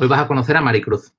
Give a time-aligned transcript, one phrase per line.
[0.00, 1.12] Hoy vas a conocer a Maricruz.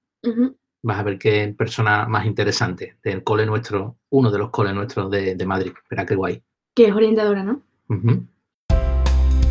[0.84, 5.12] Vas a ver qué persona más interesante del cole nuestro, uno de los coles nuestros
[5.12, 5.74] de, Madrid.
[5.84, 6.42] Espera qué guay.
[6.74, 7.62] Que es orientadora, ¿no?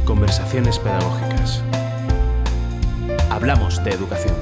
[0.07, 1.63] Conversaciones pedagógicas.
[3.31, 4.35] Hablamos de educación.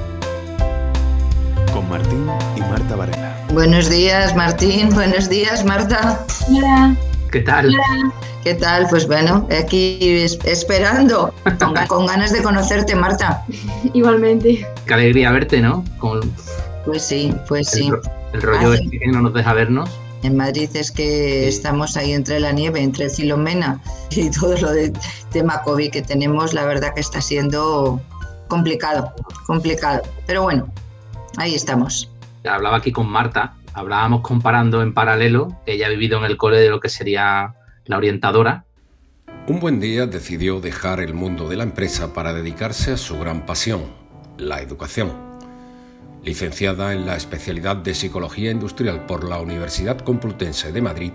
[1.73, 3.45] Con Martín y Marta Varela.
[3.53, 4.91] Buenos días, Martín.
[4.91, 6.25] Buenos días, Marta.
[6.49, 6.97] Hola.
[7.37, 7.77] ¿Qué tal?
[8.45, 8.87] ¿Qué tal?
[8.89, 11.35] Pues bueno, aquí esperando,
[11.87, 13.45] con, ganas de conocerte, Marta.
[13.93, 14.67] Igualmente.
[14.87, 15.85] Qué alegría verte, ¿no?
[16.87, 17.91] Pues sí, pues sí.
[18.33, 19.91] El rollo es que no nos deja vernos.
[20.23, 23.83] En Madrid es que estamos ahí entre la nieve, entre Filomena
[24.13, 24.95] y todo lo del
[25.31, 28.01] tema COVID que tenemos, la verdad que está siendo
[28.49, 29.13] complicado,
[29.47, 30.01] complicado.
[30.27, 30.73] Pero bueno,
[31.37, 32.11] ahí estamos.
[32.49, 36.71] Hablaba aquí con Marta hablábamos comparando en paralelo, ella ha vivido en el cole de
[36.71, 37.55] lo que sería
[37.85, 38.65] la orientadora.
[39.47, 43.45] Un buen día decidió dejar el mundo de la empresa para dedicarse a su gran
[43.45, 43.85] pasión,
[44.39, 45.13] la educación.
[46.25, 51.13] Licenciada en la especialidad de Psicología Industrial por la Universidad Complutense de Madrid,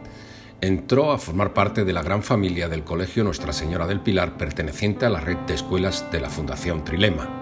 [0.62, 5.08] entró a formar parte de la gran familia del Colegio Nuestra Señora del Pilar perteneciente
[5.08, 7.41] a la red de escuelas de la Fundación Trilema.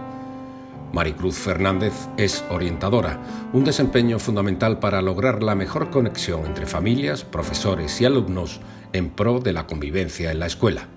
[0.94, 3.20] Maricruz Fernández es orientadora,
[3.54, 8.60] un desempeño fundamental para lograr la mejor conexión entre familias, profesores y alumnos
[8.94, 10.88] en pro de la convivencia en la escuela.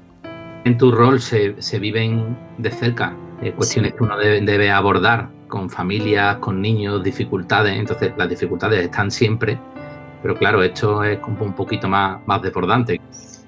[0.65, 6.37] En tu rol se, viven de cerca eh, cuestiones que uno debe, abordar con familias,
[6.37, 7.77] con niños, dificultades.
[7.77, 9.59] Entonces, las dificultades están siempre,
[10.23, 13.01] pero claro, esto es como un poquito más, más desbordante.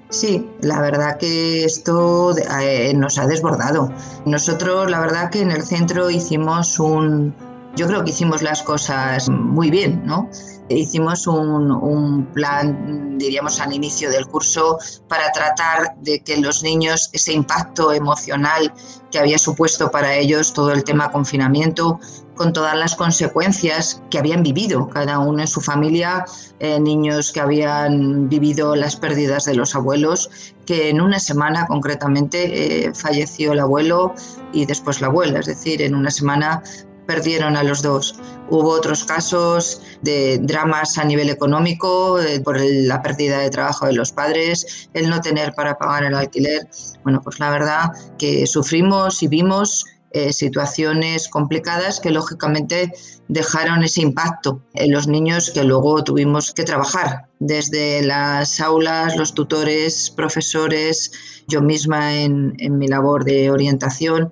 [0.09, 3.91] Sí, la verdad que esto eh, nos ha desbordado.
[4.25, 7.33] Nosotros, la verdad que en el centro hicimos un,
[7.75, 10.29] yo creo que hicimos las cosas muy bien, ¿no?
[10.69, 17.09] Hicimos un, un, plan, diríamos, al inicio del curso para tratar de que los niños,
[17.13, 18.73] ese impacto emocional
[19.11, 21.99] que había supuesto para ellos todo el tema confinamiento,
[22.35, 26.25] con todas las consecuencias que habían vivido cada uno en su familia,
[26.59, 30.29] eh, niños que habían vivido las pérdidas de los abuelos,
[30.65, 34.13] que en una semana concretamente eh, falleció el abuelo
[34.53, 36.61] y después la abuela, es decir, en una semana
[37.05, 38.19] perdieron a los dos.
[38.49, 43.93] Hubo otros casos de dramas a nivel económico, eh, por la pérdida de trabajo de
[43.93, 46.67] los padres, el no tener para pagar el alquiler.
[47.03, 49.85] Bueno, pues la verdad que sufrimos y vimos
[50.15, 52.89] eh, situaciones complicadas que lógicamente
[53.27, 59.33] dejaron ese impacto en los niños que luego tuvimos que trabajar desde las aulas, los
[59.33, 61.11] tutores, profesores,
[61.49, 64.31] yo misma en, en mi labor de orientación,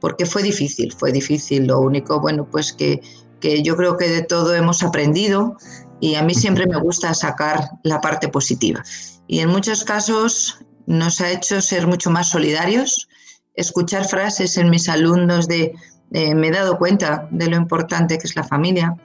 [0.00, 1.66] porque fue difícil, fue difícil.
[1.66, 3.02] Lo único, bueno, pues que,
[3.40, 5.58] que yo creo que de todo hemos aprendido
[6.00, 8.82] y a mí siempre me gusta sacar la parte positiva.
[9.26, 13.06] Y en muchos casos nos ha hecho ser mucho más solidarios,
[13.54, 15.74] escuchar frases en mis alumnos de
[16.12, 18.96] eh, me he dado cuenta de lo importante que es la familia,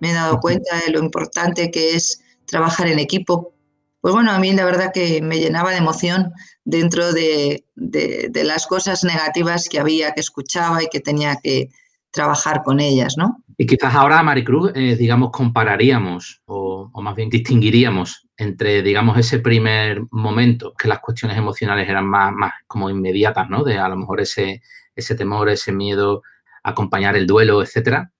[0.00, 3.54] me he dado cuenta de lo importante que es trabajar en equipo.
[4.00, 6.32] Pues bueno, a mí la verdad que me llenaba de emoción
[6.64, 11.70] dentro de, de las cosas negativas que había, que escuchaba y que tenía que,
[12.14, 13.43] trabajar con ellas, ¿no?
[13.56, 20.02] Y quizás ahora, Maricruz, eh, digamos, compararíamos o, más bien distinguiríamos entre, digamos, ese primer
[20.10, 23.62] momento, que las cuestiones emocionales eran más, más como inmediatas, ¿no?
[23.62, 24.60] De a lo mejor ese,
[24.96, 26.22] ese temor, ese miedo,
[26.62, 28.10] acompañar el duelo, etcétera,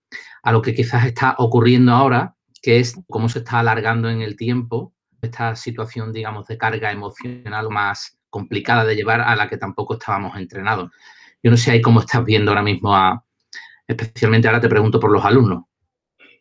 [0.42, 4.36] a lo que quizás está ocurriendo ahora, que es cómo se está alargando en el
[4.36, 9.94] tiempo esta situación, digamos, de carga emocional más complicada de llevar a la que tampoco
[9.94, 10.90] estábamos entrenados.
[11.42, 13.24] Yo no sé ahí cómo estás viendo ahora mismo a,
[13.86, 15.64] especialmente ahora te pregunto por los alumnos.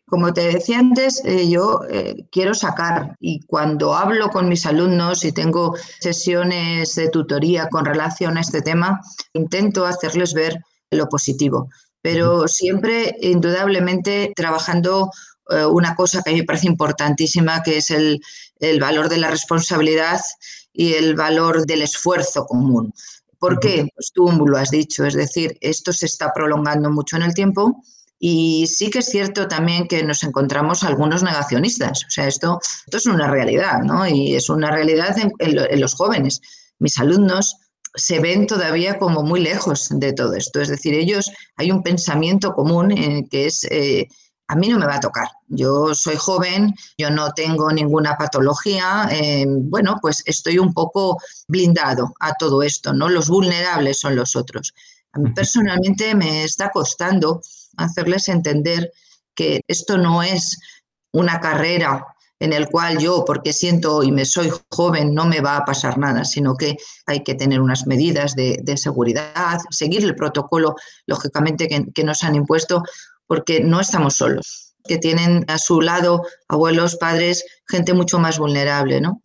[0.06, 5.24] Como te decía antes, eh, yo eh, quiero sacar y cuando hablo con mis alumnos
[5.24, 9.00] y tengo sesiones de tutoría con relación a este tema,
[9.32, 10.60] intento hacerles ver
[10.90, 11.70] lo positivo,
[12.02, 15.10] pero siempre, indudablemente, trabajando
[15.50, 18.20] eh, una cosa que a mí me parece importantísima, que es el,
[18.60, 20.20] el valor de la responsabilidad
[20.72, 22.92] y el valor del esfuerzo común.
[23.44, 23.86] ¿Por qué?
[23.94, 27.76] Pues tú lo has dicho, es decir, esto se está prolongando mucho en el tiempo
[28.18, 32.04] y sí que es cierto también que nos encontramos algunos negacionistas.
[32.06, 34.08] O sea, esto, esto es una realidad, ¿no?
[34.08, 36.40] Y es una realidad en, los jóvenes.
[36.78, 37.56] Mis alumnos
[37.94, 40.62] se ven todavía como muy lejos de todo esto.
[40.62, 44.08] Es decir, ellos, hay un pensamiento común en que es eh,
[44.46, 45.28] a mí no me va a tocar.
[45.48, 51.18] Yo soy joven, yo no tengo ninguna patología, eh, bueno, pues estoy un poco
[51.48, 53.08] blindado a todo esto, ¿no?
[53.08, 54.74] Los vulnerables son los otros.
[55.12, 57.40] A mí personalmente me está costando
[57.76, 58.92] hacerles entender
[59.34, 60.58] que esto no es
[61.12, 62.04] una carrera
[62.40, 65.98] en el cual yo, porque siento y me soy joven, no me va a pasar
[65.98, 66.76] nada, sino que
[67.06, 70.74] hay que tener unas medidas de, seguridad, seguir el protocolo,
[71.06, 72.82] lógicamente, que, nos han impuesto,
[73.26, 79.00] porque no estamos solos, que tienen a su lado abuelos, padres, gente mucho más vulnerable,
[79.00, 79.22] ¿no?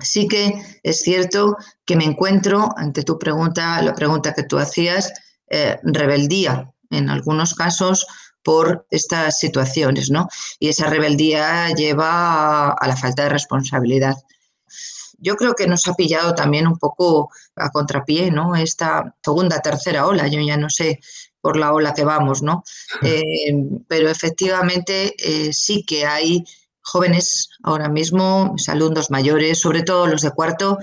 [0.00, 5.12] Sí que es cierto que me encuentro, ante tu pregunta, la pregunta que tú hacías,
[5.48, 8.06] eh, rebeldía en algunos casos
[8.42, 10.28] por estas situaciones, ¿no?
[10.58, 14.14] Y esa rebeldía lleva a, la falta de responsabilidad.
[15.18, 18.54] Yo creo que nos ha pillado también un poco a contrapié, ¿no?
[18.54, 21.00] Esta segunda, tercera ola, yo ya no sé
[21.44, 22.64] por la ola que vamos, ¿no?
[23.02, 23.52] Eh,
[23.86, 26.42] pero efectivamente eh, sí que hay
[26.80, 30.78] jóvenes ahora mismo, mis alumnos mayores, sobre todo los de cuarto,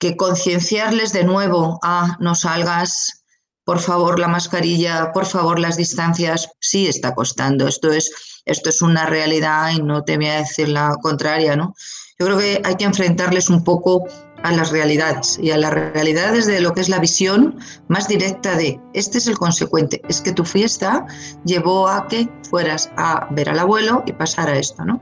[0.00, 3.22] que concienciarles de nuevo a no salgas,
[3.64, 7.68] por favor la mascarilla, por favor las distancias, sí está costando.
[7.68, 8.10] Esto es,
[8.44, 11.74] esto es una realidad y no te voy a decir la contraria, ¿no?
[12.18, 14.06] Yo creo que hay que enfrentarles un poco
[14.42, 17.58] a las realidades y a las realidades de lo que es la visión
[17.88, 21.06] más directa de este es el consecuente, es que tu fiesta
[21.44, 25.00] llevó a que fueras a ver al abuelo y pasara esto, ¿no?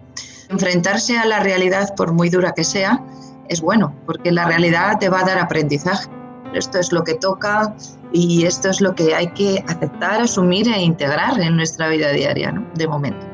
[0.49, 3.05] Enfrentarse a la realidad, por muy dura que sea,
[3.49, 6.09] es bueno, porque la realidad te va a dar aprendizaje.
[6.55, 7.75] Esto es lo que toca
[8.13, 12.53] y esto es lo que hay que aceptar, asumir e integrar en nuestra vida diaria,
[12.53, 12.67] ¿no?
[12.75, 13.27] De momento.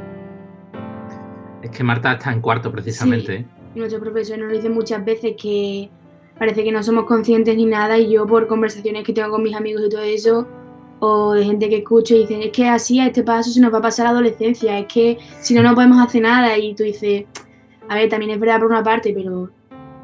[1.62, 3.39] Es que Marta está en cuarto precisamente.
[3.39, 3.63] Sí.
[3.75, 5.91] Nuestro profesor nos dice muchas veces que
[6.38, 9.55] parece que no somos conscientes ni nada y yo por conversaciones que tengo con mis
[9.55, 10.47] amigos y todo eso,
[11.00, 13.79] o de gente que escucho dicen, es que así a este paso se nos va
[13.79, 17.25] a pasar la adolescencia, es que si no, no podemos hacer nada y tú dices,
[17.88, 19.50] a ver, también es verdad por una parte, pero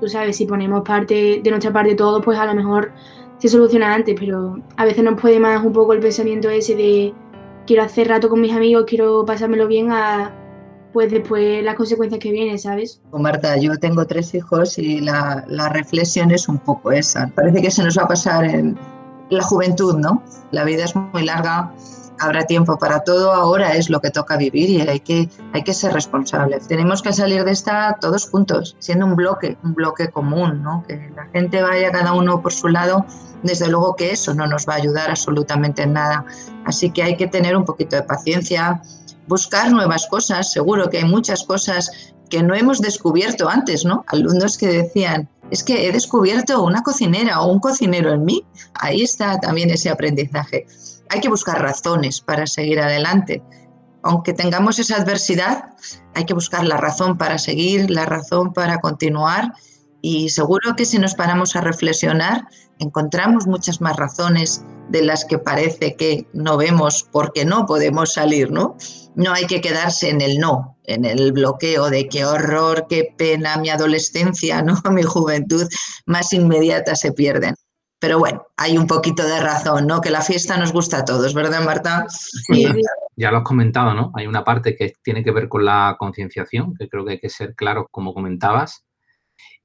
[0.00, 2.92] tú sabes, si ponemos parte de nuestra parte todo, pues a lo mejor
[3.38, 7.14] se soluciona antes, pero a veces nos puede más un poco el pensamiento ese de
[7.66, 10.34] quiero hacer rato con mis amigos, quiero pasármelo bien a
[10.92, 13.00] pues después las consecuencias que vienen, ¿sabes?
[13.12, 17.28] Marta, yo tengo tres hijos y la, la reflexión es un poco esa.
[17.34, 18.78] Parece que se nos va a pasar en
[19.30, 20.22] la juventud, ¿no?
[20.50, 21.72] La vida es muy larga,
[22.20, 25.72] habrá tiempo para todo, ahora es lo que toca vivir y hay que, hay que
[25.72, 26.68] ser responsables.
[26.68, 30.84] Tenemos que salir de esta todos juntos, siendo un bloque, un bloque común, ¿no?
[30.86, 33.06] que la gente vaya cada uno por su lado,
[33.42, 36.24] desde luego que eso no nos va a ayudar absolutamente en nada.
[36.66, 38.82] Así que hay que tener un poquito de paciencia,
[39.26, 44.04] buscar nuevas cosas, seguro que hay muchas cosas que no hemos descubierto antes, ¿no?
[44.08, 48.44] Alumnos que decían, es que he descubierto una cocinera o un cocinero en mí.
[48.74, 50.66] Ahí está también ese aprendizaje
[51.10, 53.42] hay que buscar razones para seguir adelante.
[54.02, 55.64] Aunque tengamos esa adversidad,
[56.14, 59.52] hay que buscar la razón para seguir, la razón para continuar
[60.02, 62.46] y seguro que si nos paramos a reflexionar,
[62.78, 68.50] encontramos muchas más razones de las que parece que no vemos porque no podemos salir,
[68.50, 68.76] ¿no?
[69.14, 73.58] No hay que quedarse en el no, en el bloqueo de qué horror, qué pena,
[73.58, 74.80] mi adolescencia, ¿no?
[74.90, 75.68] Mi juventud
[76.06, 77.54] más inmediata se pierden.
[78.00, 80.00] Pero bueno, hay un poquito de razón, ¿no?
[80.00, 82.06] Que la fiesta nos gusta a todos, ¿verdad, Marta?
[82.08, 82.66] Sí,
[83.14, 84.10] ya lo has comentado, ¿no?
[84.14, 87.28] Hay una parte que tiene que ver con la concienciación, que creo que hay que
[87.28, 88.86] ser claros, como comentabas.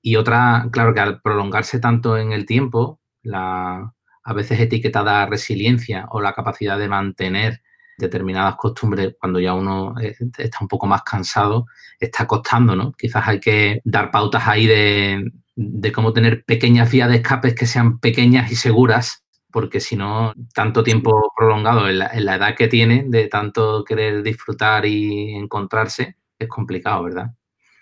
[0.01, 3.93] Y otra, claro, que al prolongarse tanto en el tiempo, la
[4.25, 7.61] a veces etiquetada resiliencia o la capacidad de mantener
[7.97, 11.67] determinadas costumbres cuando ya uno eh, está un poco más cansado,
[11.99, 12.91] está costando, ¿no?
[12.91, 17.65] Quizás hay que dar pautas ahí de, de cómo tener pequeñas vías de escapes que
[17.65, 23.05] sean pequeñas y seguras, porque si no, tanto tiempo prolongado en la, edad que tiene,
[23.07, 27.31] de tanto querer disfrutar y encontrarse, es complicado, ¿verdad?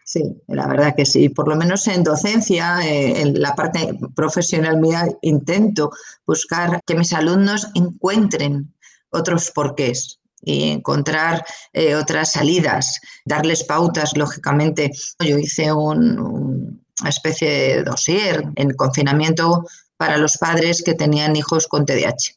[0.05, 1.29] Sí, la verdad que sí.
[1.29, 5.89] Por lo menos en docencia, eh, en la parte profesional mía, intento
[6.27, 8.73] buscar que mis alumnos encuentren
[9.09, 14.91] otros porqués y encontrar eh, otras salidas, darles pautas, lógicamente.
[15.19, 19.65] Yo hice un especie de dossier en confinamiento
[19.97, 22.35] para los padres que tenían hijos con TDAH.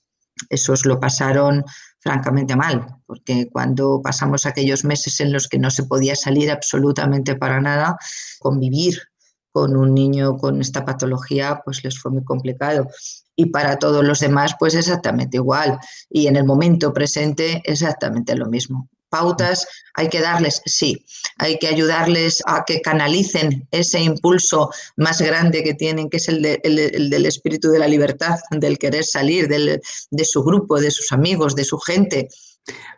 [0.51, 1.65] Esos lo pasaron
[2.01, 7.35] francamente mal, porque cuando pasamos aquellos meses en los que no se podía salir absolutamente
[7.35, 7.97] para nada,
[8.39, 9.01] convivir
[9.51, 12.89] con un niño con esta patología, pues les fue muy complicado.
[13.35, 15.79] Y para todos los demás, pues exactamente igual.
[16.11, 21.05] Y en el momento presente, exactamente lo mismo pautas hay que darles, sí,
[21.39, 26.43] hay que ayudarles a que canalicen ese impulso más grande que tienen, que es el,
[26.43, 31.65] del espíritu de la libertad, del querer salir de su grupo, de sus amigos, de
[31.65, 32.29] su gente.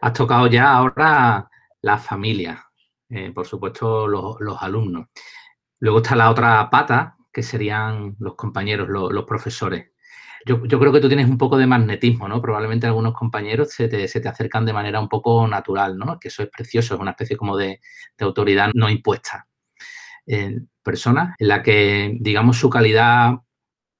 [0.00, 1.48] Has tocado ya ahora
[1.82, 2.66] la familia,
[3.08, 5.06] eh, por supuesto los, alumnos.
[5.80, 9.92] Luego está la otra pata, que serían los compañeros, los profesores.
[10.46, 12.40] Yo, creo que tú tienes un poco de magnetismo, ¿no?
[12.40, 16.18] Probablemente algunos compañeros se te, acercan de manera un poco natural, ¿no?
[16.18, 17.80] Que eso es precioso, es una especie como de,
[18.20, 19.46] autoridad no impuesta.
[20.26, 23.34] en personas en la que, digamos, su calidad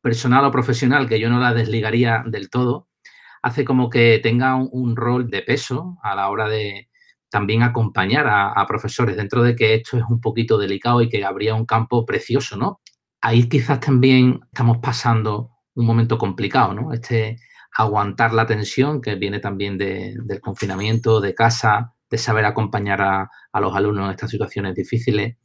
[0.01, 2.89] personal o profesional, que yo no la desligaría del todo,
[3.43, 6.89] hace como que tenga un, rol de peso a la hora de
[7.31, 11.25] también acompañar a, a, profesores, dentro de que esto es un poquito delicado y que
[11.25, 12.81] habría un campo precioso, ¿no?
[13.21, 16.93] Ahí quizás también estamos pasando un momento complicado, ¿no?
[16.93, 17.39] Este
[17.77, 23.31] aguantar la tensión que viene también del confinamiento, de casa, de saber acompañar a,
[23.61, 25.37] los alumnos en estas situaciones difíciles.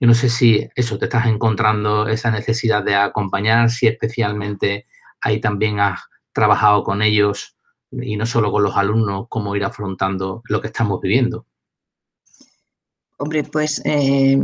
[0.00, 4.86] Yo no sé si eso, te estás encontrando esa necesidad de acompañar, si especialmente
[5.20, 6.00] ahí también has
[6.32, 7.56] trabajado con ellos
[7.90, 11.46] y no solo con los alumnos, cómo ir afrontando lo que estamos viviendo.
[13.16, 14.38] Hombre, pues eh,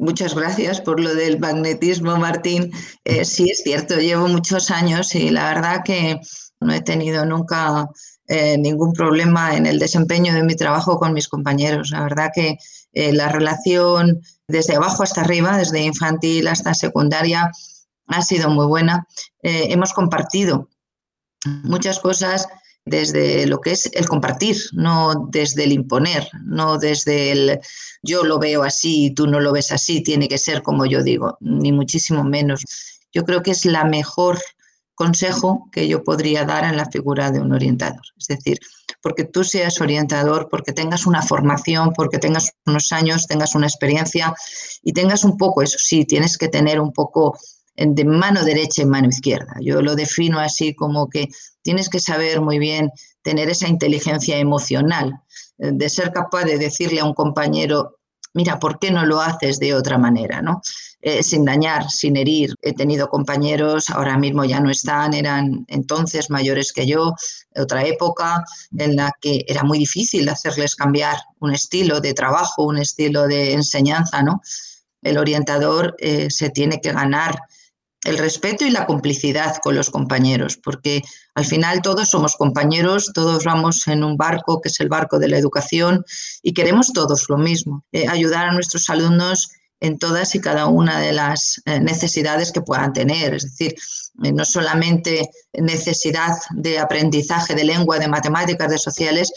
[0.00, 2.72] Muchas gracias por lo del magnetismo, Martín.
[3.04, 6.18] Eh, sí, es cierto, llevo muchos años y la verdad que
[6.58, 7.86] no he tenido nunca
[8.26, 11.90] eh, ningún problema en el desempeño de mi trabajo con mis compañeros.
[11.90, 12.56] La verdad que
[12.94, 17.50] eh, la relación desde abajo hasta arriba, desde infantil hasta secundaria,
[18.06, 19.06] ha sido muy buena.
[19.42, 20.70] hemos compartido
[21.62, 22.48] muchas cosas
[22.84, 27.60] desde lo que es el compartir, no desde el imponer, no desde el
[28.02, 31.02] yo lo veo así y tú no lo ves así, tiene que ser como yo
[31.02, 32.64] digo, ni muchísimo menos.
[33.12, 34.38] Yo creo que es la mejor
[34.94, 38.02] consejo que yo podría dar en la figura de un orientador.
[38.18, 38.58] Es decir,
[39.02, 44.34] porque tú seas orientador, porque tengas una formación, porque tengas unos años, tengas una experiencia
[44.82, 47.38] y tengas un poco, eso sí, tienes que tener un poco
[47.76, 49.54] de mano derecha y mano izquierda.
[49.62, 51.28] Yo lo defino así como que
[51.62, 52.90] tienes que saber muy bien
[53.22, 55.20] tener esa inteligencia emocional,
[55.58, 57.98] eh, de ser capaz de decirle a un compañero,
[58.34, 60.40] mira, ¿por qué no lo haces de otra manera?
[60.40, 60.62] ¿no?
[61.02, 62.54] Eh, sin dañar, sin herir.
[62.60, 67.14] He tenido compañeros, ahora mismo ya no están, eran entonces mayores que yo,
[67.56, 68.44] otra época
[68.76, 73.54] en la que era muy difícil hacerles cambiar un estilo de trabajo, un estilo de
[73.54, 74.22] enseñanza.
[74.22, 74.42] ¿no?
[75.02, 77.40] El orientador eh, se tiene que ganar
[78.04, 81.02] el respeto y la complicidad con los compañeros, porque
[81.34, 85.28] al final todos somos compañeros, todos vamos en un barco que es el barco de
[85.28, 86.04] la educación
[86.42, 90.98] y queremos todos lo mismo, eh, ayudar a nuestros alumnos en todas y cada una
[90.98, 93.74] de las eh, necesidades que puedan tener, es decir,
[94.22, 99.32] eh, no solamente necesidad de aprendizaje de lengua, de matemáticas, de sociales,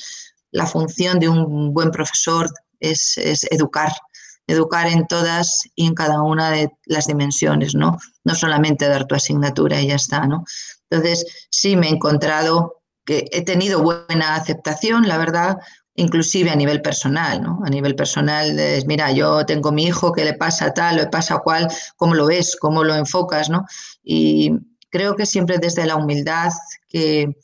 [0.51, 3.91] la función de un buen profesor es, es educar,
[4.47, 7.97] educar en todas y en cada una de las dimensiones, ¿no?
[8.23, 10.43] No solamente dar tu asignatura y ya está, ¿no?
[10.89, 15.57] Entonces, sí me he encontrado que he tenido buena aceptación, la verdad,
[15.95, 17.59] inclusive a nivel personal, ¿no?
[17.65, 21.39] A nivel personal, es, mira, yo tengo mi hijo, ¿qué le pasa tal, le pasa
[21.39, 21.67] cual?
[21.95, 22.55] ¿Cómo lo ves?
[22.55, 23.65] ¿Cómo lo enfocas, no?
[24.03, 24.51] Y
[24.89, 26.51] creo que siempre desde la humildad
[26.87, 27.35] que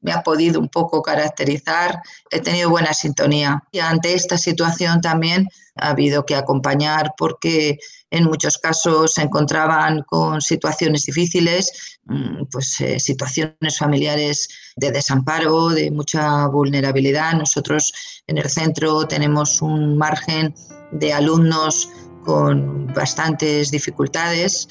[0.00, 3.62] me ha podido un poco caracterizar, he tenido buena sintonía.
[3.70, 7.78] Y ante esta situación también ha habido que acompañar porque
[8.10, 15.68] en muchos casos se encontraban con situaciones difíciles, mm, pues eh, situaciones familiares de desamparo,
[15.68, 17.34] de mucha vulnerabilidad.
[17.34, 17.92] Nosotros
[18.26, 20.54] en el centro tenemos un margen
[20.92, 21.88] de alumnos
[22.24, 24.68] con bastantes dificultades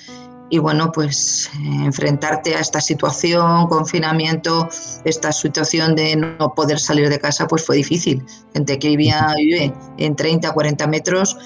[0.52, 4.68] y bueno, pues eh, enfrentarte a esta situación, confinamiento,
[5.06, 8.24] esta situación de no poder salir de casa, pues fue difícil.
[8.54, 11.38] Gente que vivía, vive en 30, 40 metros,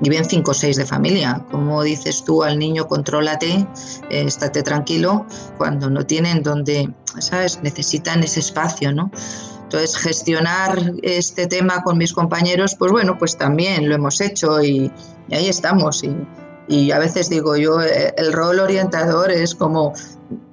[0.00, 1.42] viven 5 o 6 de familia.
[1.50, 3.66] Como dices tú al niño, contrólate,
[4.10, 5.24] eh, estate tranquilo,
[5.56, 7.60] cuando no tienen donde, ¿sabes?
[7.62, 9.10] Necesitan ese espacio, ¿no?
[9.62, 14.92] Entonces, gestionar este tema con mis compañeros, pues bueno, pues también lo hemos hecho y,
[15.28, 16.04] y ahí estamos.
[16.04, 16.14] Y,
[16.70, 19.92] y a veces digo yo, eh, el rol orientador es como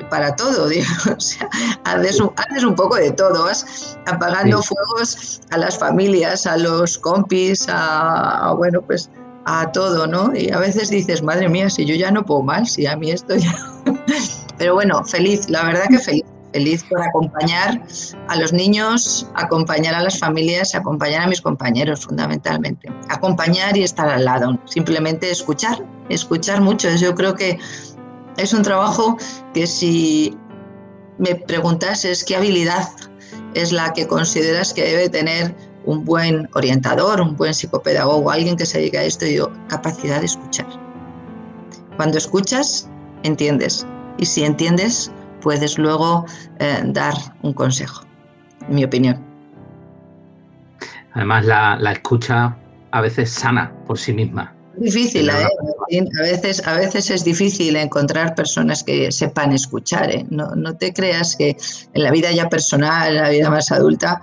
[0.09, 1.47] para todo, digo, o sea,
[1.83, 8.53] haces un, poco de todo, vas apagando fuegos a las familias, a los compis, a,
[8.57, 9.11] bueno, pues
[9.45, 10.35] a todo, ¿no?
[10.35, 13.11] Y a veces dices, madre mía, si yo ya no puedo más, si a mí
[13.11, 13.55] esto ya...
[14.57, 17.81] Pero bueno, feliz, la verdad que feliz feliz por acompañar
[18.29, 22.89] a los niños, acompañar a las familias, acompañar a mis compañeros fundamentalmente.
[23.09, 25.77] Acompañar y estar al lado, simplemente escuchar,
[26.09, 26.89] escuchar mucho.
[26.95, 27.59] Yo creo que
[28.37, 29.17] es un trabajo
[29.53, 30.37] que si
[31.17, 32.87] me preguntas es qué habilidad
[33.53, 38.65] es la que consideras que debe tener un buen orientador, un buen psicopedagogo, alguien que
[38.65, 40.67] se dedica a esto, digo, capacidad de escuchar.
[41.95, 42.89] Cuando escuchas,
[43.23, 43.87] entiendes.
[44.17, 45.11] Y si entiendes,
[45.41, 46.25] puedes luego
[46.59, 48.03] eh, dar un consejo,
[48.67, 49.23] en mi opinión.
[51.13, 52.55] Además, la, escucha
[52.91, 54.53] a veces sana por sí misma.
[54.77, 55.47] Difícil, ¿eh?
[56.19, 60.11] A veces, a veces es difícil encontrar personas que sepan escuchar.
[60.11, 60.25] ¿eh?
[60.29, 61.57] No, no te creas que
[61.93, 64.21] en la vida ya personal, en la vida más adulta,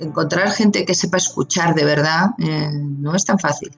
[0.00, 3.70] encontrar gente que sepa escuchar de verdad eh, no es tan fácil.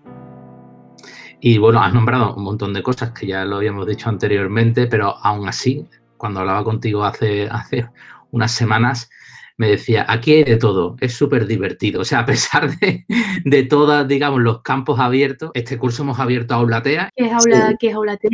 [1.40, 5.14] Y bueno, has nombrado un montón de cosas que ya lo habíamos dicho anteriormente, pero
[5.22, 7.86] aún así, cuando hablaba contigo hace, hace
[8.30, 9.10] unas semanas,
[9.56, 12.00] me decía, aquí hay de todo, es súper divertido.
[12.00, 13.04] O sea, a pesar de,
[13.44, 17.10] de todos, digamos, los campos abiertos, este curso hemos abierto Aulatea.
[17.14, 18.30] ¿Qué es, aula, ¿qué es Aulatea?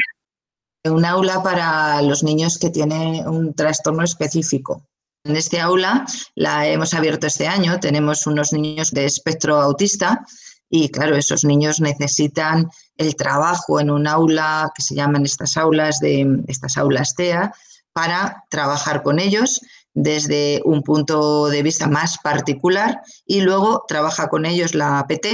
[0.85, 4.87] Un aula para los niños que tienen un trastorno específico.
[5.25, 10.25] En este aula la hemos abierto este año, tenemos unos niños de espectro autista
[10.71, 15.99] y claro, esos niños necesitan el trabajo en un aula que se llaman estas aulas
[16.01, 17.53] de estas aulas TEA
[17.93, 19.61] para trabajar con ellos
[19.95, 25.27] desde un punto de vista más particular y luego trabaja con ellos la APT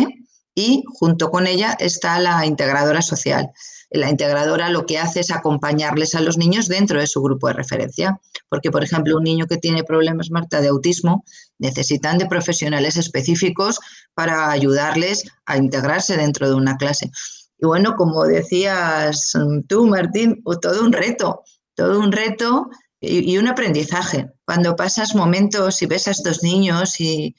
[0.54, 3.50] y junto con ella está la integradora social.
[3.90, 7.52] La integradora lo que hace es acompañarles a los niños dentro de su grupo de
[7.52, 11.24] referencia, porque por ejemplo un niño que tiene problemas, Marta, de autismo,
[11.58, 13.78] necesitan de profesionales específicos
[14.14, 17.10] para ayudarles a integrarse dentro de una clase.
[17.58, 19.32] Y bueno, como decías
[19.68, 21.42] tú, Martín, todo un reto,
[21.74, 22.68] todo un reto
[23.00, 24.30] y, un aprendizaje.
[24.46, 27.34] Cuando pasas momentos y ves a estos niños y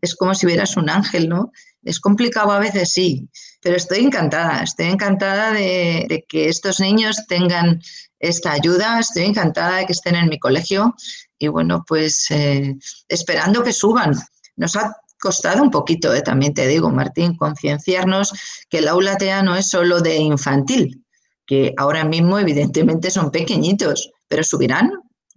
[0.00, 1.52] es como si vieras un ángel, ¿no?
[1.82, 3.28] Es complicado a veces, sí,
[3.60, 7.80] pero estoy encantada, estoy encantada de, que estos niños tengan
[8.18, 10.94] esta ayuda, estoy encantada de que estén en mi colegio
[11.38, 12.76] y bueno, pues eh,
[13.08, 14.14] esperando que suban.
[14.56, 18.32] Nos ha costado un poquito, eh, también te digo, Martín, concienciarnos
[18.68, 21.04] que el aula TEA no es solo de infantil,
[21.46, 24.92] que ahora mismo evidentemente son pequeñitos, pero subirán,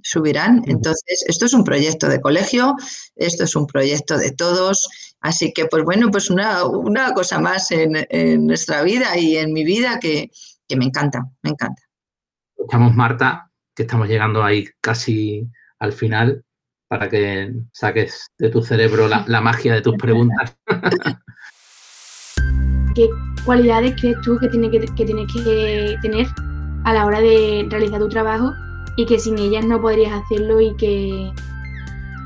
[0.06, 0.62] subirán.
[0.68, 2.76] Entonces, esto es un proyecto de colegio,
[3.16, 4.88] esto es un proyecto de todos.
[5.20, 6.62] Así que, pues bueno, pues una,
[7.16, 10.30] cosa más en, nuestra vida y en mi vida que,
[10.78, 11.82] me encanta, me encanta.
[12.56, 16.44] Estamos, Marta, que estamos llegando ahí casi al final
[16.88, 20.56] para que saques de tu cerebro la, la magia de tus preguntas.
[22.94, 23.10] ¿Qué
[23.44, 26.28] cualidades crees tú que, tiene que, que tienes que tener
[26.86, 28.54] a la hora de realizar tu trabajo
[28.98, 31.32] y que sin ellas no podrías hacerlo y que,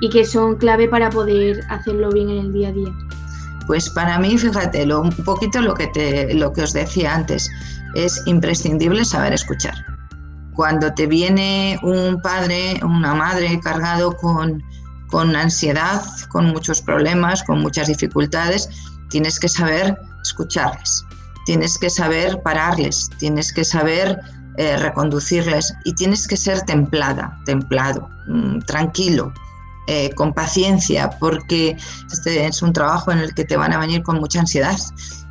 [0.01, 2.93] y que son clave para poder hacerlo bien en el día a día?
[3.67, 7.50] Pues para mí, fíjate, lo, un poquito lo que, te, lo que os decía antes,
[7.96, 9.75] es imprescindible saber escuchar.
[10.53, 14.63] Cuando te viene un padre, una madre cargado con,
[15.07, 18.70] con ansiedad, con muchos problemas, con muchas dificultades,
[19.09, 21.05] tienes que saber escucharles,
[21.46, 24.20] tienes que saber pararles, tienes que saber
[24.57, 29.33] eh, reconducirles y tienes que ser templada, templado, mm, tranquilo,
[29.88, 31.75] eh, con paciencia, porque
[32.12, 34.77] este es un trabajo en el que te van a venir con mucha ansiedad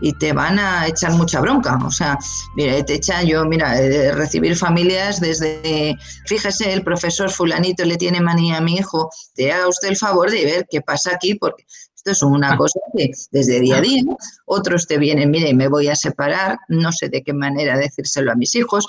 [0.01, 1.79] y te van a echar mucha bronca.
[1.85, 2.19] O sea,
[2.57, 3.75] mira, te echan yo, mira,
[4.15, 9.69] recibir familias desde, fíjese, el profesor fulanito le tiene manía a mi hijo, te haga
[9.69, 11.65] usted el favor de ver qué pasa aquí, porque
[12.11, 14.03] esto es una cosa que desde día a día,
[14.47, 18.35] otros te vienen, mire, me voy a separar, no sé de qué manera decírselo a
[18.35, 18.87] mis hijos,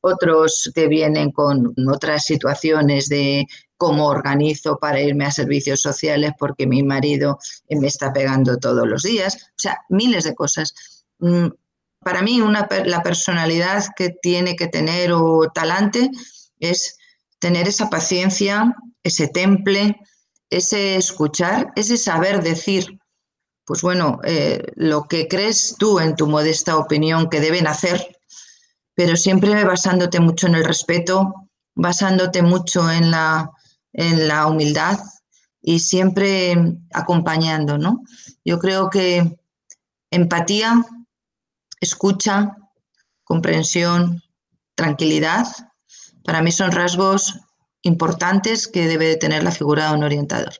[0.00, 6.66] otros te vienen con otras situaciones de cómo organizo para irme a servicios sociales porque
[6.66, 10.74] mi marido me está pegando todos los días, o sea, miles de cosas.
[11.18, 11.48] Mm,
[12.00, 16.10] para mí, una, la personalidad que tiene que tener o talante
[16.60, 16.98] es
[17.38, 19.96] tener esa paciencia, ese temple,
[20.50, 22.98] ese escuchar, ese saber decir,
[23.64, 28.16] pues bueno, eh, lo que crees tú en tu modesta opinión que deben hacer,
[28.94, 33.50] pero siempre basándote mucho en el respeto, basándote mucho en la,
[33.92, 34.98] en la humildad
[35.60, 36.54] y siempre
[36.92, 38.02] acompañando, ¿no?
[38.44, 39.36] Yo creo que
[40.10, 40.84] empatía,
[41.80, 42.56] escucha,
[43.24, 44.22] comprensión,
[44.76, 45.46] tranquilidad,
[46.24, 47.40] para mí son rasgos
[47.86, 50.54] importantes que debe de tener la figura de un orientador.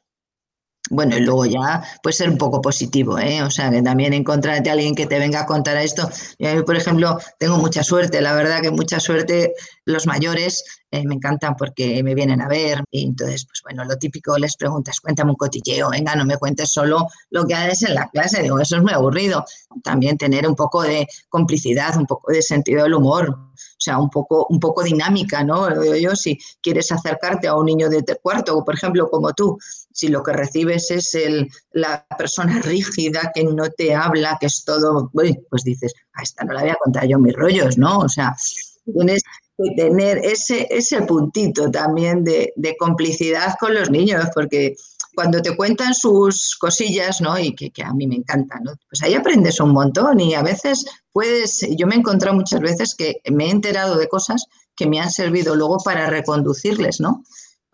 [0.90, 3.42] Bueno, y luego ya puede ser un poco positivo, ¿eh?
[3.42, 6.09] O sea, que también encontrarte a alguien que te venga a contar esto.
[6.38, 9.53] Yo, por ejemplo, tengo mucha suerte, la verdad que mucha suerte.
[9.85, 14.38] Los mayores eh, me encantan porque me vienen a ver entonces, pues bueno, lo típico
[14.38, 18.09] les preguntas, cuéntame un cotilleo, venga, no me cuentes solo lo que haces en la
[18.09, 18.42] clase.
[18.42, 19.44] Digo, eso es muy aburrido.
[19.83, 24.11] También tener un poco de complicidad, un poco de sentido del humor, o sea, un
[24.11, 25.68] poco, un poco dinámica, ¿no?
[25.96, 29.59] Yo, si quieres acercarte a un niño de cuarto, por ejemplo, como tú,
[29.96, 34.62] si lo que recibes es el, la persona rígida que no te habla, que es
[34.64, 38.00] todo, pues dices, a esta no la voy a contar yo mis rollos, ¿no?
[38.00, 38.37] O sea,
[38.85, 39.22] tienes
[39.56, 44.74] que tener ese, ese puntito también de, complicidad con los niños, porque
[45.14, 47.38] cuando te cuentan sus cosillas, ¿no?
[47.38, 48.72] Y que, a mí me encantan, ¿no?
[48.90, 52.94] Pues ahí aprendes un montón y a veces puedes, yo me he encontrado muchas veces
[52.94, 54.44] que me he enterado de cosas
[54.76, 57.24] que me han servido luego para reconducirles, ¿no?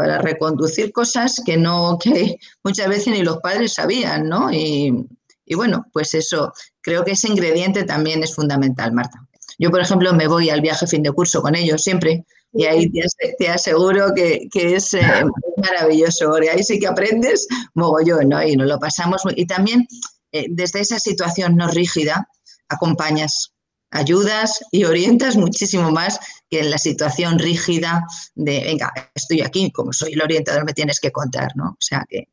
[0.03, 4.53] Para reconducir cosas que no, que muchas veces ni los padres sabían, ¿no?
[4.53, 5.07] Y,
[5.55, 9.17] bueno, pues eso, creo que ese ingrediente también es fundamental, Marta.
[9.61, 12.91] Yo, por ejemplo, me voy al viaje fin de curso con ellos siempre y ahí
[13.39, 15.23] te, aseguro que, es eh,
[15.57, 18.43] maravilloso, porque ahí sí que aprendes mogollón, ¿no?
[18.43, 19.23] Y nos lo pasamos.
[19.37, 19.87] Y también
[20.33, 22.27] eh, desde esa situación no rígida,
[22.69, 23.52] acompañas,
[23.93, 26.19] ayudas y orientas muchísimo más
[26.51, 30.99] que en la situación rígida de, venga, estoy aquí, como soy el orientador me tienes
[30.99, 31.71] que contar, ¿no?
[31.71, 32.29] O sea que,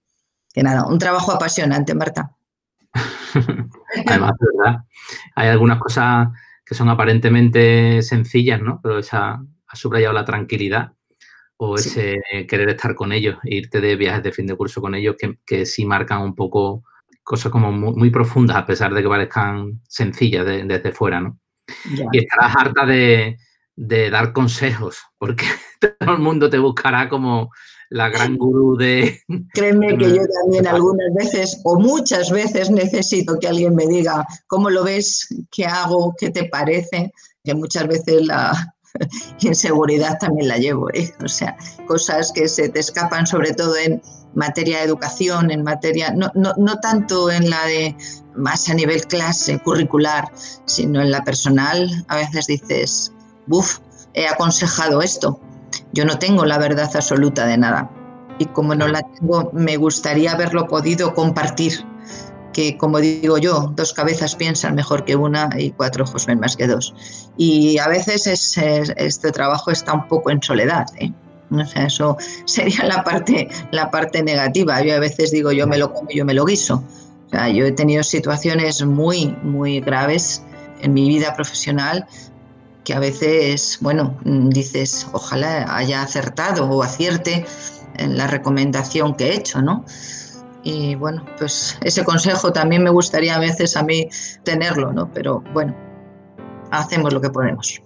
[0.51, 2.31] que nada, un trabajo apasionante, Marta.
[4.07, 4.79] Además, ¿verdad?
[5.35, 6.29] Hay algunas cosas
[6.65, 8.79] que son aparentemente sencillas, ¿no?
[8.81, 10.93] Pero esa, ha subrayado la tranquilidad
[11.57, 15.17] o ese querer estar con ellos, irte de viajes de fin de curso con ellos,
[15.45, 16.83] que, sí marcan un poco
[17.21, 21.37] cosas como muy, profundas, a pesar de que parezcan sencillas desde fuera, ¿no?
[22.11, 23.37] Y estarás harta de,
[23.75, 25.45] dar consejos, porque
[25.99, 27.49] todo el mundo te buscará como
[27.89, 29.21] la gran gurú de...
[29.53, 34.69] Créeme que yo también algunas veces o muchas veces necesito que alguien me diga cómo
[34.69, 37.11] lo ves, qué hago, qué te parece,
[37.43, 38.53] que muchas veces la,
[39.41, 41.13] inseguridad también la llevo, ¿eh?
[41.23, 41.55] o sea,
[41.87, 44.01] cosas que se te escapan sobre todo en
[44.35, 47.95] materia de educación, en materia, no, no, no tanto en la de
[48.35, 50.29] más a nivel clase, curricular,
[50.65, 53.11] sino en la personal, a veces dices,
[53.47, 53.79] buf,
[54.13, 55.39] he aconsejado esto,
[55.93, 57.89] yo no tengo la verdad absoluta de nada.
[58.37, 61.85] Y como no la tengo, me gustaría haberlo podido compartir
[62.53, 66.55] que, como digo yo, dos cabezas piensan mejor que una y cuatro ojos ven más
[66.55, 66.93] que dos.
[67.37, 70.85] Y a veces este trabajo está un poco en soledad.
[70.99, 71.11] ¿eh?
[71.51, 74.81] O sea, eso sería la parte, la parte negativa.
[74.81, 76.83] Yo a veces digo, yo me lo como, yo me lo guiso.
[77.27, 80.43] O sea, yo he tenido situaciones muy, muy graves
[80.81, 82.07] en mi vida profesional
[82.83, 87.45] que a veces, bueno, dices, ojalá haya acertado o acierte
[87.97, 89.85] en la recomendación que he hecho, ¿no?
[90.63, 94.09] Y bueno, pues ese consejo también me gustaría a veces a mí
[94.43, 95.11] tenerlo, ¿no?
[95.13, 95.75] Pero bueno,
[96.71, 97.81] hacemos lo que podemos.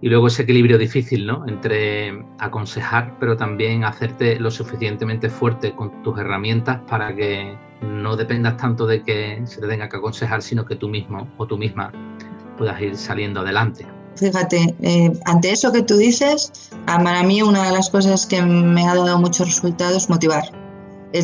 [0.00, 1.46] Y luego ese equilibrio difícil, ¿no?
[1.48, 8.56] Entre aconsejar, pero también hacerte lo suficientemente fuerte con tus herramientas para que no dependas
[8.56, 11.92] tanto de que se te tenga que aconsejar, sino que tú mismo o tú misma
[12.56, 13.86] puedas ir saliendo adelante.
[14.16, 18.86] Fíjate, eh, ante eso que tú dices, para mí una de las cosas que me
[18.86, 20.44] ha dado muchos resultados es motivar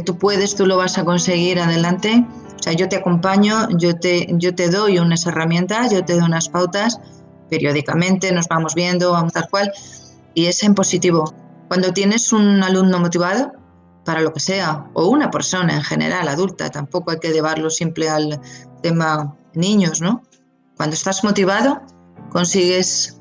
[0.05, 2.25] tú puedes, tú lo vas a conseguir adelante.
[2.59, 6.23] O sea, yo te acompaño, yo te, yo te doy unas herramientas, yo te doy
[6.23, 6.99] unas pautas,
[7.51, 9.73] periódicamente nos vamos viendo, vamos tal cual,
[10.35, 11.33] y es en positivo.
[11.69, 13.53] Cuando tienes un alumno motivado,
[14.05, 18.09] para lo que sea, o una persona en general, adulta, tampoco hay que llevarlo siempre
[18.09, 18.41] al
[18.83, 20.23] tema niños, ¿no?
[20.77, 21.81] Cuando estás motivado,
[22.31, 23.19] consigues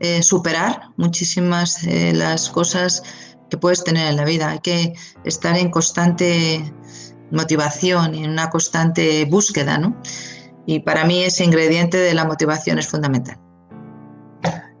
[0.00, 3.02] eh, superar muchísimas de las cosas
[3.48, 4.50] que puedes tener en la vida.
[4.50, 4.92] Hay que
[5.24, 6.72] estar en constante
[7.30, 9.96] motivación y en una constante búsqueda, ¿no?
[10.66, 13.38] Y para mí ese ingrediente de la motivación es fundamental.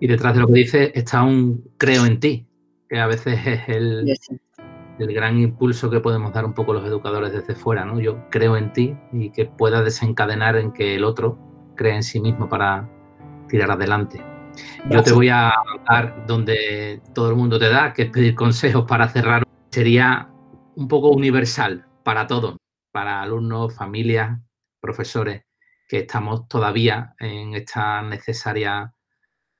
[0.00, 2.46] Y detrás de lo que dices está un creo en ti,
[2.88, 4.14] que a veces es el,
[4.98, 8.00] el gran impulso que podemos dar un poco los educadores desde fuera, ¿no?
[8.00, 11.38] Yo creo en ti y que pueda desencadenar en que el otro
[11.76, 12.88] crea en sí mismo para
[13.48, 14.22] tirar adelante.
[14.90, 15.52] Yo te voy a
[15.88, 19.42] dar donde todo el mundo te da, que es pedir consejos para cerrar.
[19.70, 20.30] Sería
[20.76, 22.56] un poco universal para todos,
[22.92, 24.38] para alumnos, familias,
[24.80, 25.42] profesores,
[25.88, 28.94] que estamos todavía en esta necesaria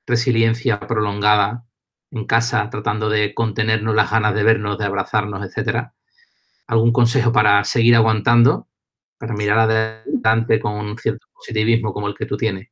[0.06, 1.64] resiliencia prolongada
[2.10, 5.94] en casa, tratando de contenernos las ganas de vernos, de abrazarnos, etcétera.
[6.66, 8.68] ¿Algún consejo para seguir aguantando,
[9.18, 12.68] para mirar adelante con un cierto positivismo como el que tú tienes?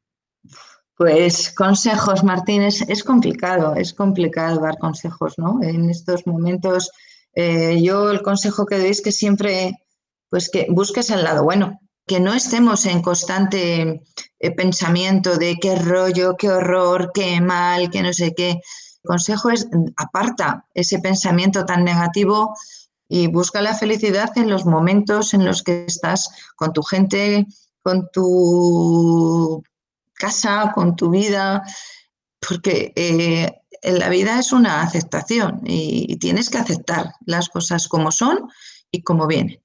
[0.96, 5.60] Pues consejos, Martínez, es complicado, es complicado dar consejos, ¿no?
[5.60, 6.90] En estos momentos,
[7.34, 9.72] eh, yo el consejo que doy es que siempre,
[10.30, 14.02] pues que busques el lado bueno, que no estemos en constante
[14.52, 18.50] pensamiento de qué rollo, qué horror, qué mal, qué no sé qué.
[18.50, 22.54] El consejo es aparta ese pensamiento tan negativo
[23.08, 27.46] y busca la felicidad en los momentos en los que estás con tu gente,
[27.82, 29.62] con tu
[30.14, 31.62] casa, con tu vida,
[32.40, 33.52] porque eh,
[33.82, 38.48] la vida es una aceptación y, tienes que aceptar las cosas como son
[38.90, 39.60] y como vienen.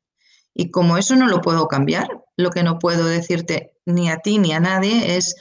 [0.54, 4.38] Y como eso no lo puedo cambiar, lo que no puedo decirte ni a ti
[4.38, 5.36] ni a nadie es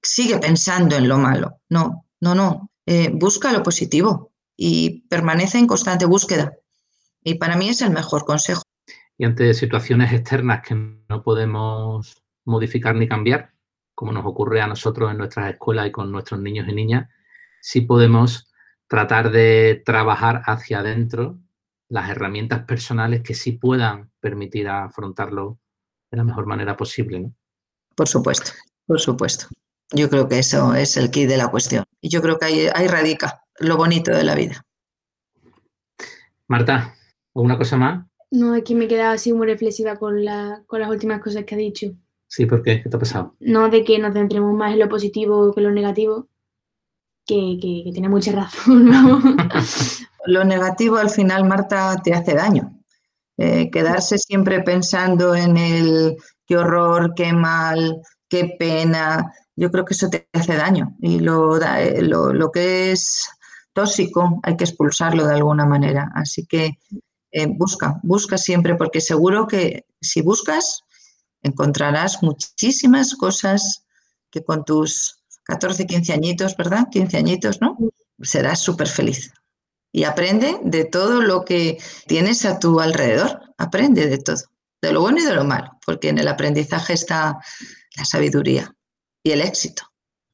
[0.00, 1.60] sigue pensando en lo malo.
[1.68, 2.70] No, no, no.
[2.86, 6.54] Eh, busca lo positivo y permanece en constante búsqueda.
[7.24, 8.62] Y para mí es el mejor consejo.
[9.18, 13.52] Y ante situaciones externas que no podemos modificar ni cambiar,
[13.96, 17.08] como nos ocurre a nosotros en nuestras escuelas y con nuestros niños y niñas,
[17.60, 18.52] sí podemos
[18.86, 21.40] tratar de trabajar hacia adentro
[21.88, 25.58] las herramientas personales que sí puedan permitir afrontarlo
[26.14, 27.32] de la mejor manera posible.
[27.96, 28.52] Por supuesto,
[28.86, 29.46] por supuesto.
[29.90, 31.84] Yo creo que eso es el key de la cuestión.
[32.00, 34.64] Y yo creo que ahí, ahí radica lo bonito de la vida.
[36.46, 36.94] Marta,
[37.34, 38.06] ¿alguna cosa más?
[38.30, 41.44] No, es que me he quedado así muy reflexiva con, la, con las últimas cosas
[41.44, 41.88] que ha dicho.
[42.28, 42.82] Sí, ¿por qué?
[42.82, 43.34] ¿Qué te ha pasado?
[43.40, 46.28] No de que nos centremos más en lo positivo que en lo negativo,
[47.26, 48.90] que, que, tiene mucha razón.
[50.26, 52.73] lo negativo al final, Marta, te hace daño.
[53.36, 56.16] Eh, quedarse siempre pensando en el
[56.46, 60.96] qué horror, qué mal, qué pena, yo creo que eso te hace daño.
[61.00, 63.28] Y lo, eh, lo, lo que es
[63.72, 66.10] tóxico hay que expulsarlo de alguna manera.
[66.14, 66.78] Así que
[67.32, 70.82] eh, busca, busca siempre, porque seguro que si buscas,
[71.42, 73.84] encontrarás muchísimas cosas
[74.30, 76.88] que con tus 14, 15 añitos, ¿verdad?
[76.90, 77.76] 15 añitos, ¿no?
[78.22, 79.32] Serás súper feliz.
[79.96, 81.78] Y aprende de todo lo que
[82.08, 83.40] tienes a tu alrededor.
[83.58, 84.42] Aprende de todo,
[84.82, 87.38] de lo bueno y de lo malo, porque en el aprendizaje está
[87.96, 88.74] la sabiduría
[89.22, 89.84] y el éxito.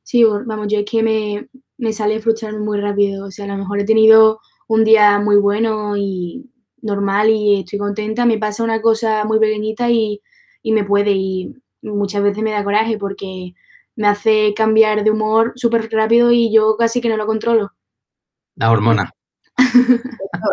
[0.03, 3.27] Sí, vamos, yo es que me, me sale frustrarme muy rápido.
[3.27, 7.79] O sea, a lo mejor he tenido un día muy bueno y normal y estoy
[7.79, 10.23] contenta, me pasa una cosa muy pequeñita y,
[10.63, 13.53] y me puede y muchas veces me da coraje porque
[13.95, 17.73] me hace cambiar de humor súper rápido y yo casi que no lo controlo.
[18.57, 19.13] La hormona.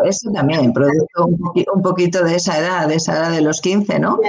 [0.06, 4.20] Eso, también, producto un, poquito de esa edad, de esa edad de los 15, ¿no?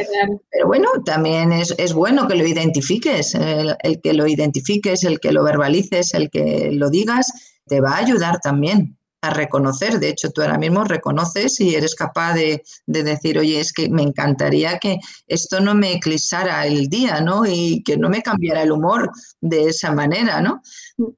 [0.50, 5.32] Pero bueno, también es, bueno que lo identifiques, el, el, que lo identifiques, el que
[5.32, 7.32] lo verbalices, el que lo digas,
[7.66, 9.98] te va a ayudar también a reconocer.
[9.98, 14.02] De hecho, tú ahora mismo reconoces y eres capaz de, decir, oye, es que me
[14.02, 17.44] encantaría que esto no me eclipsara el día, ¿no?
[17.46, 19.10] Y que no me cambiara el humor
[19.40, 20.62] de esa manera, ¿no?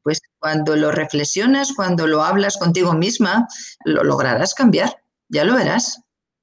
[0.02, 3.48] Pues cuando lo reflexionas, cuando lo hablas contigo misma,
[3.84, 5.02] lo lograrás cambiar.
[5.28, 6.02] Ya lo verás,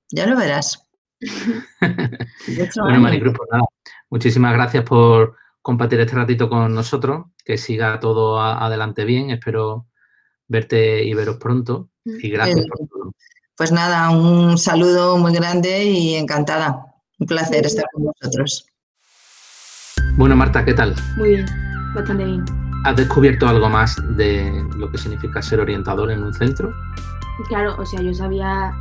[0.09, 0.87] ya lo verás.
[2.81, 3.63] bueno, Maricruz, pues nada,
[4.09, 9.87] muchísimas gracias por compartir este ratito con nosotros, que siga todo adelante bien, espero
[10.47, 11.89] verte y veros pronto.
[12.05, 13.13] Y gracias por todo.
[13.57, 16.85] Pues nada, un saludo muy grande y encantada.
[17.19, 18.65] Un placer estar con vosotros.
[20.15, 20.95] Bueno, Marta, ¿qué tal?
[21.17, 21.45] Muy bien,
[21.93, 22.66] bastante bien.
[22.83, 26.73] ¿Has descubierto algo más de lo que significa ser orientador en un centro?
[27.49, 28.73] Claro, o sea, yo sabía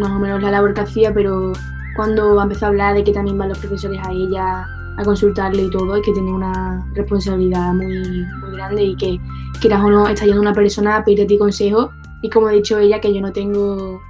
[0.00, 1.52] más o menos la labor que hacía, pero
[1.96, 4.66] cuando empezó a hablar de que también van los profesores a ella
[4.96, 9.20] a consultarle y todo, y que tiene una responsabilidad muy, grande y que,
[9.60, 11.92] quieras o no, está yendo una persona a pedirte ti consejo.
[12.22, 14.00] Y como ha dicho ella, que yo no tengo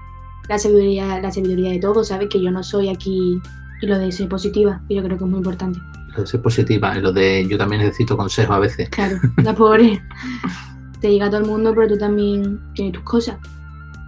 [0.49, 2.29] la sabiduría, la sabiduría de todo, ¿sabes?
[2.29, 3.41] Que yo no soy aquí
[3.81, 5.81] y lo de ser positiva, y yo creo que es muy importante.
[6.25, 8.89] Ser positiva, y lo de yo también necesito consejo a veces.
[8.91, 10.03] Claro, la pobre.
[11.01, 13.37] te llega a todo el mundo, pero tú también tienes tus cosas.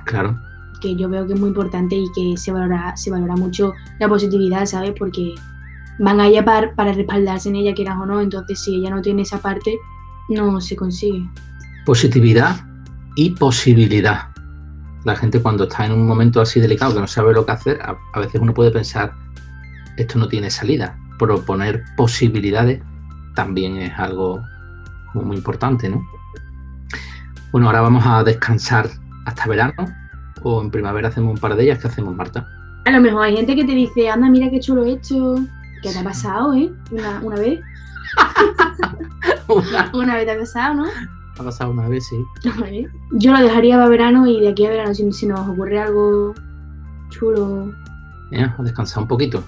[0.05, 0.39] Claro.
[0.81, 4.09] Que yo veo que es muy importante y que se valora, se valora mucho la
[4.09, 4.93] positividad, ¿sabes?
[4.99, 5.35] Porque
[5.99, 8.21] van allá para, para respaldarse en ella, quieras o no.
[8.21, 9.77] Entonces, si ella no tiene esa parte,
[10.29, 11.29] no se consigue.
[11.85, 12.57] Positividad
[13.17, 14.29] y posibilidad.
[15.05, 17.81] La gente cuando está en un momento así delicado que no sabe lo que hacer,
[17.83, 19.15] a, veces uno puede pensar,
[19.97, 20.99] esto no tiene salida.
[21.19, 22.83] Proponer posibilidades
[23.35, 24.43] también es algo
[25.15, 26.05] muy importante, ¿no?
[27.53, 28.89] Bueno, ahora vamos a descansar
[29.25, 29.75] hasta verano
[30.43, 31.79] o en primavera hacemos un par de ellas.
[31.79, 32.47] ¿Qué hacemos, Marta?
[32.85, 35.37] A lo mejor hay gente que te dice, anda, mira qué chulo he hecho.
[35.83, 36.73] ¿Qué te ha pasado, eh?
[36.91, 37.61] Una, una vez.
[39.93, 40.85] una, vez te ha pasado, ¿no?
[41.39, 42.17] Ha pasado una vez, sí.
[43.13, 46.35] Yo lo dejaría para verano y de aquí a verano, si, si nos ocurre algo
[47.11, 47.73] chulo.
[48.31, 49.43] Ya, a descansar un poquito.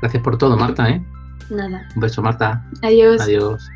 [0.00, 1.02] Gracias por todo, Marta, ¿eh?
[1.50, 1.88] Nada.
[1.94, 2.64] Un beso, Marta.
[2.82, 3.20] Adiós.
[3.20, 3.68] Adiós.